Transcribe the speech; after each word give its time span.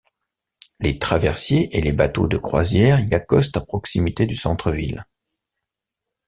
Les 0.79 0.97
traversiers 0.97 1.77
et 1.77 1.79
les 1.79 1.91
bateaux 1.91 2.25
de 2.27 2.37
croisière 2.39 2.99
y 3.01 3.13
accostent 3.13 3.57
à 3.57 3.61
proximité 3.61 4.25
du 4.25 4.35
centre 4.35 4.71
ville. 4.71 5.05